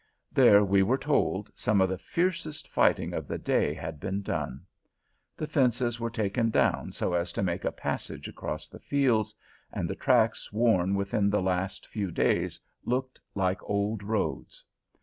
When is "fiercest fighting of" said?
1.99-3.27